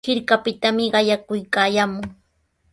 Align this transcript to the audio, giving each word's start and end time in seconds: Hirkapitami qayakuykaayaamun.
Hirkapitami 0.07 0.85
qayakuykaayaamun. 0.93 2.05